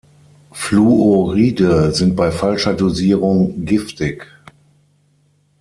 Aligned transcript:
Fluoride 0.51 1.91
sind 1.93 2.15
bei 2.15 2.31
falscher 2.31 2.73
Dosierung 2.73 3.63
giftig. 3.65 4.25